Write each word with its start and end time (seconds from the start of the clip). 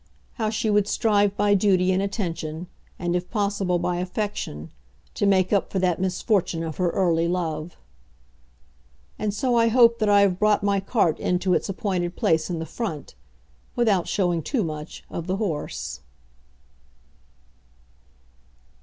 How 0.33 0.49
she 0.49 0.71
would 0.71 0.87
strive 0.87 1.37
by 1.37 1.53
duty 1.53 1.91
and 1.91 2.01
attention, 2.01 2.65
and 2.97 3.15
if 3.15 3.29
possible 3.29 3.77
by 3.77 3.97
affection, 3.97 4.71
to 5.13 5.27
make 5.27 5.53
up 5.53 5.71
for 5.71 5.77
that 5.77 6.01
misfortune 6.01 6.63
of 6.63 6.77
her 6.77 6.89
early 6.89 7.27
love! 7.27 7.77
And 9.19 9.31
so 9.31 9.53
I 9.55 9.67
hope 9.67 9.99
that 9.99 10.09
I 10.09 10.21
have 10.21 10.39
brought 10.39 10.63
my 10.63 10.79
cart 10.79 11.19
in 11.19 11.37
to 11.45 11.53
its 11.53 11.69
appointed 11.69 12.15
place 12.15 12.49
in 12.49 12.57
the 12.57 12.65
front, 12.65 13.13
without 13.75 14.07
showing 14.07 14.41
too 14.41 14.63
much 14.63 15.03
of 15.11 15.27
the 15.27 15.37
horse. 15.37 15.99